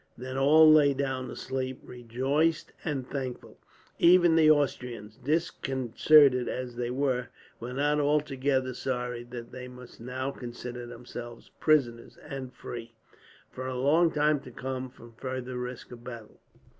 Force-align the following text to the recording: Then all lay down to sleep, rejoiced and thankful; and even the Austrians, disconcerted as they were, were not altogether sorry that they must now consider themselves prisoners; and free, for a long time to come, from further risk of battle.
Then 0.17 0.35
all 0.35 0.67
lay 0.67 0.95
down 0.95 1.27
to 1.27 1.35
sleep, 1.35 1.79
rejoiced 1.83 2.71
and 2.83 3.07
thankful; 3.07 3.59
and 3.99 4.09
even 4.09 4.35
the 4.35 4.49
Austrians, 4.49 5.15
disconcerted 5.17 6.49
as 6.49 6.75
they 6.75 6.89
were, 6.89 7.27
were 7.59 7.73
not 7.73 7.99
altogether 7.99 8.73
sorry 8.73 9.23
that 9.25 9.51
they 9.51 9.67
must 9.67 9.99
now 10.01 10.31
consider 10.31 10.87
themselves 10.87 11.51
prisoners; 11.59 12.17
and 12.17 12.51
free, 12.51 12.95
for 13.51 13.67
a 13.67 13.77
long 13.77 14.09
time 14.11 14.39
to 14.39 14.49
come, 14.49 14.89
from 14.89 15.13
further 15.17 15.55
risk 15.55 15.91
of 15.91 16.03
battle. 16.03 16.39